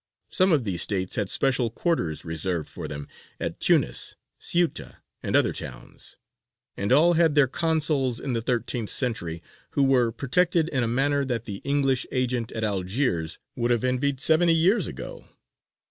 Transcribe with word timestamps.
Some 0.31 0.51
of 0.51 0.63
these 0.63 0.81
States 0.81 1.15
had 1.15 1.29
special 1.29 1.69
quarters 1.69 2.25
reserved 2.25 2.67
for 2.67 2.87
them 2.87 3.07
at 3.39 3.59
Tunis, 3.59 4.15
Ceuta, 4.39 4.97
and 5.21 5.35
other 5.35 5.53
towns; 5.53 6.17
and 6.75 6.91
all 6.91 7.13
had 7.13 7.35
their 7.35 7.47
consuls 7.47 8.19
in 8.19 8.33
the 8.33 8.41
thirteenth 8.41 8.89
century, 8.89 9.43
who 9.73 9.83
were 9.83 10.11
protected 10.11 10.69
in 10.69 10.81
a 10.81 10.87
manner 10.87 11.23
that 11.25 11.45
the 11.45 11.57
English 11.57 12.07
agent 12.11 12.51
at 12.53 12.63
Algiers 12.63 13.37
would 13.55 13.69
have 13.69 13.83
envied 13.83 14.19
seventy 14.19 14.55
years 14.55 14.87
ago. 14.87 15.27